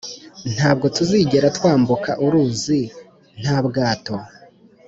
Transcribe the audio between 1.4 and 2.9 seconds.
twambuka uruzi